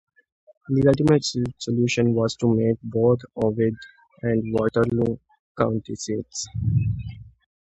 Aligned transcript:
The 0.69 0.87
ultimate 0.87 1.23
solution 1.59 2.15
was 2.15 2.35
to 2.37 2.47
make 2.51 2.79
both 2.81 3.19
Ovid 3.35 3.75
and 4.23 4.41
Waterloo 4.51 5.17
county 5.55 5.93
seats. 5.93 6.47